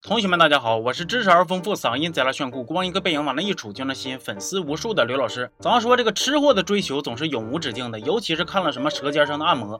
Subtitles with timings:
[0.00, 5.50] 同学们，大家好，我是知识而丰富、嗓音贼拉炫酷、光一个背影往那一杵就能吸引粉丝无数的刘老师。
[5.58, 9.78] 咱说这个吃货的追求总是永无止境的，尤其是看了什么《舌尖上的按摩》啊，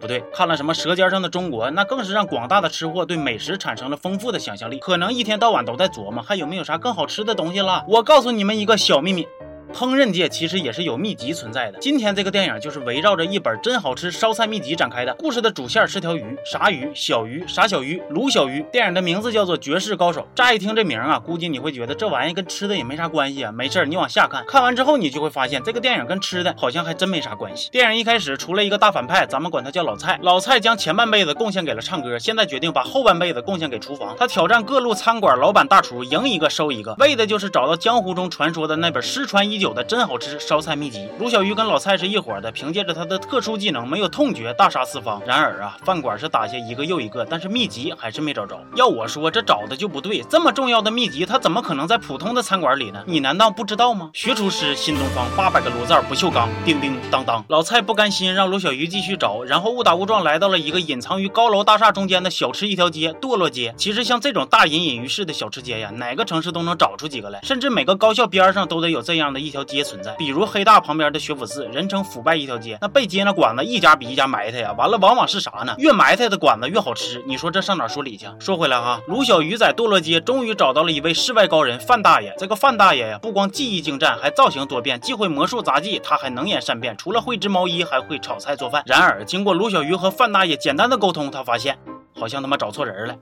[0.00, 7.84] 不对，看了什么《舌尖上的中国》，那更是让广大的吃货对美食产生了丰富的想象力，可能一天到晚都在琢磨还有没有啥更好吃的东西了。
[7.88, 9.26] 我告诉你们一个小秘密。
[9.72, 11.78] 烹饪界其实也是有秘籍存在的。
[11.78, 15.14] 今天这个电影就是围绕着一本真好吃烧菜秘籍展开的。
[15.14, 16.90] 故事的主线是条鱼，啥鱼？
[16.94, 18.00] 小鱼，啥小鱼？
[18.10, 18.64] 卤小鱼。
[18.70, 20.20] 电影的名字叫做《绝世高手》。
[20.34, 23.50] 乍一听这名啊，估计你会觉得这玩意跟吃的也没啥关系啊。
[23.50, 27.70] 没事你往下看，看完之后你就会发现这个电影跟吃的好像还真没啥关系。
[27.70, 30.18] 电影一开始出了一个大反派，咱们管他叫老蔡。
[30.22, 34.14] 老蔡将前半辈子贡献给了唱歌，现在决定把后半辈子贡献给厨房。
[34.18, 40.38] 他挑战各路餐馆老板大厨，赢一个收一个，为的就是找到江湖中传说的那本失传已久的真好吃。
[40.40, 45.22] 烧菜秘籍，卢小鱼跟老蔡是一伙的，凭借着他的特殊技能，没有痛觉，大杀四方。
[45.24, 48.60] 然而啊，饭馆是打下一个又一个，但是秘籍还是没找着。
[48.74, 53.04] 要我说，这找的就不对，这么重要的秘籍，他怎么可能在普通的餐馆里呢？
[53.06, 54.10] 你难道不知道吗？
[54.12, 57.44] 学厨师新东方，八百个炉灶不锈钢，叮叮当当。
[57.48, 63.72] 老蔡不甘心，让卢小鱼继续找，然后误打误撞来到了一个隐藏于高楼大厦中间的小吃一条街——堕落街。
[63.76, 70.10] 其实像这种大隐隐于市的小吃街呀，哪个城市都能找出几个来，甚至每个高校边上都得有这样的一条街存在。
[70.14, 74.74] 比如黑大旁边的学府寺，人称腐败一条街，那被接那馆子一家比一家埋汰呀。
[74.76, 75.74] 完了，往往是啥呢？
[75.78, 77.22] 越埋汰的馆子越好吃。
[77.26, 78.26] 你说这上哪说理去？
[78.40, 82.34] 说回来哈，卢小鱼在堕落街终于找到了一位世外高人范大爷。
[82.38, 86.96] 这个范大爷呀，不光技艺精湛，还造型多变，既会魔术杂技，他还能言善辩。
[86.96, 88.82] 除了会织毛衣，还会炒菜做饭。
[88.86, 91.78] 然而，经过卢小鱼和范大爷简单的沟通，他发现
[92.18, 93.14] 好像他妈找错人了。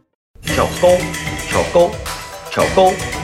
[0.43, 0.97] 挑钩，
[1.49, 1.91] 挑钩，
[2.51, 3.20] 挑钩。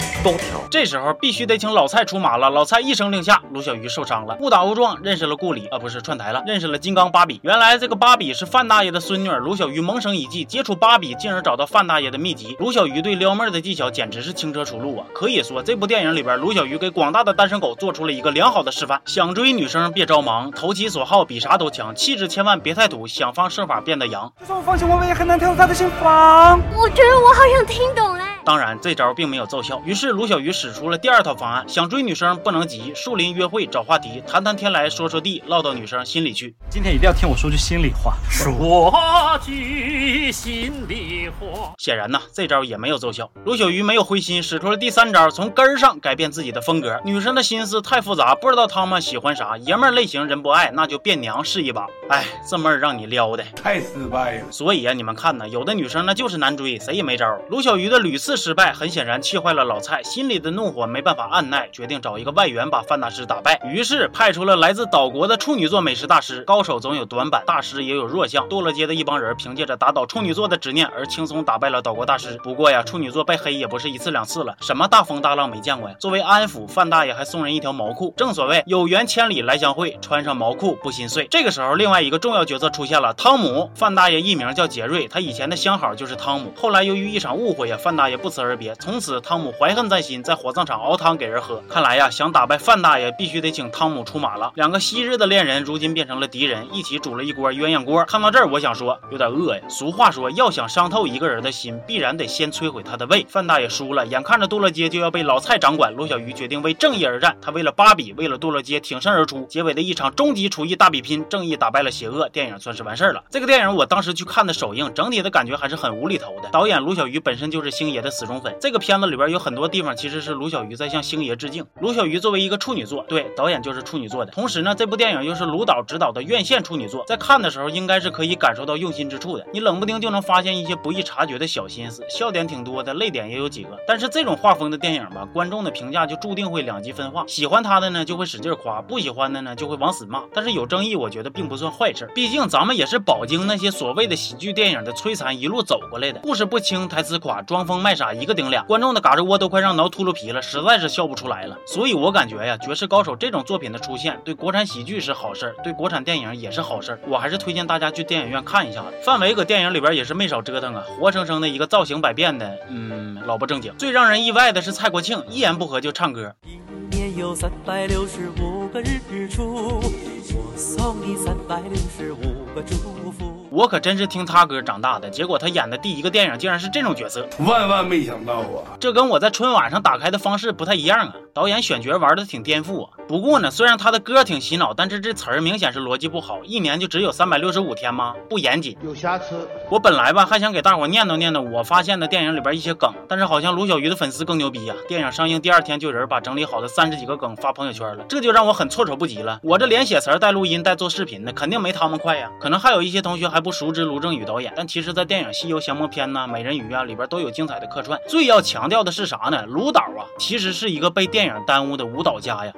[0.69, 2.51] 这时候必须得请老蔡出马了。
[2.51, 7.41] 老蔡一声令下，卢小鱼受伤了，误打误撞认识了顾里啊，不是串台了，认识了金刚芭比。
[7.45, 9.31] 原来这个芭比是范大爷的孙女。
[9.31, 12.57] 卢小鱼萌生一计，接触芭比，进而找到范大爷的秘籍。
[12.59, 15.07] 卢小鱼对撩妹的技巧简直是轻车熟路啊！
[15.15, 24.31] 可以说这部电影里边，卢小鱼给广大的单身狗做出了一个良好的示范：想追女生别着忙，投其所好比啥都强，气质千万别太土，想方设法变得洋。
[24.41, 26.61] 就算我放弃我也很难跳入他的心房。
[26.77, 28.16] 我觉得我好像听懂了。
[28.47, 29.83] 当然，这招并没有奏效。
[29.85, 36.55] 于是卢小鱼使出了第二套方案：想追女生不能急，树林约会找话题，谈谈天来说说地，唠到女生心里去。
[36.71, 41.75] 今天一定要听我说句心里话，说句心里话。
[41.79, 43.29] 显然呢，这招也没有奏效。
[43.45, 47.01] 卢小鱼没有灰心，使出了第三招，从根儿上改变自己的风格。
[47.05, 49.57] 女生的心思太复杂，不知道她们喜欢啥。
[49.59, 51.89] 爷们儿类型人不爱，那就变娘试一把。
[52.09, 54.53] 哎，这妹儿让你撩的太失败了。
[54.53, 57.37] 所以啊，你们看呢，有的女生那就是难追，谁也没招。
[57.51, 58.36] 卢小鱼的屡次。
[58.37, 63.61] 失败很显然气坏了老蔡，心里的怒火没办法按耐，决定找一个外援把范大师打败。
[63.65, 66.43] 于是派出了来自岛国的处女座美食大师。
[66.43, 68.49] 高手总有短板，大师也有弱项。
[68.49, 72.39] 堕落街的一帮人凭借着打倒处女座的执念而轻松打败了岛国大师。
[72.43, 75.97] 不过呀，处女座被黑也不是一次两次了，什么大风大浪没见过呀？
[75.99, 78.13] 作为安抚，范大爷还送人一条毛裤。
[78.17, 81.27] 正所谓有缘千里来相会，穿上毛裤不心碎。
[81.31, 83.71] 这个时候，另外一个重要角色出现了，汤姆。
[83.75, 86.53] 范大爷艺名叫杰瑞，他以前的相好就是汤姆。
[86.57, 88.17] 后来由于一场误会呀，范大爷。
[88.27, 91.63] 不辞而别，从此汤姆怀恨在心，在火葬场熬汤给人喝。
[91.69, 94.51] 看来呀，想打败范大爷，必须得请汤姆出马了。
[94.57, 98.05] 两个昔日的恋人，如今变成了敌人，一起煮了一锅鸳鸯锅。
[98.07, 99.63] 看到这儿，我想说，有点饿呀。
[99.69, 103.25] 俗话说，要想伤透一个人的心，必然得先摧毁他的胃。
[103.29, 107.37] 范大爷输了，眼看着堕落街就要被老蔡掌管，罗小鱼决定为正义而战。
[107.41, 109.45] 他为了芭比，为了堕落街挺身而出。
[109.45, 113.23] 结尾的一场终极厨艺大比拼，正义打败了邪恶，电影算是完事儿了。
[113.31, 116.49] 这个电影我当时去看的首映，整体的感觉还是很无厘头的。
[116.51, 118.17] 导演卢小鱼本身就是星爷的的。
[118.17, 121.67] 死忠粉，这个片子里边有很多地方其实是卢小鱼在向星爷致敬。
[121.81, 124.33] 卢小鱼作为一个处女座，对导演就是处女座的。
[124.33, 129.47] 同时呢，这部电影又是卢导执导的院线处女座，在看的时候应该是可以感受到用心之处的。
[129.53, 133.79] 你冷不丁就能发现一些不易察觉的小心思，笑点挺多的，泪点也有几个。
[133.87, 137.23] 但是这种画风的电影吧，观众的评价就注定会两极分化。
[137.27, 140.23] 喜欢他的呢就会使劲夸，不喜欢的呢就会往死骂。
[140.33, 146.21] 但是有争议，我觉得并不算坏事，毕竟咱们也是饱经那些所谓的喜剧电影的摧残一路走过来的。
[146.21, 148.13] 故事不清，台词垮，装疯卖傻。
[148.13, 151.57] 一个顶俩，观众的嘎吱窝都快让挠秃噜皮了，实在是笑不出来了。
[151.67, 157.01] 所以我感觉呀，《绝世高手》这种作品的出现，对国产喜剧是好事儿，对国产电影也是好事儿。
[157.07, 158.87] 我还是推荐大家去电影院看一下子。
[159.05, 163.75] 范伟搁电影里边也是没少折腾啊，活生生的一个造型百变的，嗯，老不正经。
[163.77, 166.33] 最让人意外的是蔡国庆，一言不合就唱歌。
[166.45, 173.46] 一年有三百六十五个日出，我送你三百六十五个祝福。
[173.57, 178.77] 我可真是听他歌长大的，结果他演的第一个电影竟然是这种角色，万万没想到啊！
[178.79, 181.15] 这跟我在春晚上打开的方式不太一样啊。
[181.33, 182.91] 导演选角玩的挺颠覆啊。
[183.09, 186.41] 不过呢，虽然他的歌挺洗脑，但是这词儿明显是逻辑不好。
[186.45, 188.15] 一年就只有三百六十五天吗？
[188.29, 189.49] 不严谨，有瑕疵。
[189.71, 194.75] 我本来吧还想给大伙念叨念叨我发现的电影里边一些梗，但是好像卢小鱼的粉丝更牛逼呀！
[194.87, 199.41] 电影上映第二天就有人把整理好的三十几个梗发朋友圈了，这就让我很措手不及了。
[199.43, 202.31] 我这连写词儿带录音带做视频的，肯定没他们快呀。
[202.39, 207.97] 可能还有一些同学还不熟知卢正雨导演，但其实，在电影《西游降魔篇》呐、《美人鱼》啊里边都有精彩的客串。
[208.09, 209.47] 最要强调的是啥呢？
[209.47, 212.53] 卢导啊，其实是一个被电影耽误的舞蹈家呀。